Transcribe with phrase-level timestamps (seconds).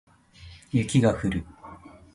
[0.71, 1.45] 雪が降る